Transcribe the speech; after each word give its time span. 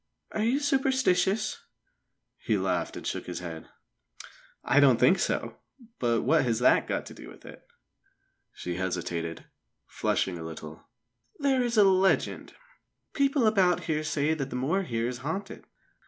"Are 0.31 0.41
you 0.43 0.57
superstitious?" 0.59 1.59
He 2.39 2.57
laughed 2.57 2.97
and 2.97 3.05
shook 3.05 3.27
his 3.27 3.37
head. 3.37 3.67
"I 4.63 4.79
don't 4.79 4.99
think 4.99 5.19
so. 5.19 5.59
But 5.99 6.23
what 6.23 6.43
has 6.43 6.57
that 6.57 6.87
got 6.87 7.05
to 7.05 7.13
do 7.13 7.29
with 7.29 7.45
it?" 7.45 7.67
She 8.51 8.77
hesitated, 8.77 9.45
flushing 9.85 10.39
a 10.39 10.43
little. 10.43 10.87
"There 11.37 11.61
is 11.61 11.77
a 11.77 11.83
legend 11.83 12.55
people 13.13 13.45
about 13.45 13.81
here 13.83 14.03
say 14.03 14.33
that 14.33 14.49
the 14.49 14.55
moor 14.55 14.81
here 14.81 15.07
is 15.07 15.19
haunted. 15.19 15.65